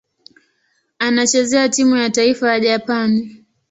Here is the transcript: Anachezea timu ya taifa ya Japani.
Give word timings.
Anachezea 0.99 1.69
timu 1.69 1.95
ya 1.97 2.09
taifa 2.09 2.51
ya 2.53 2.59
Japani. 2.59 3.45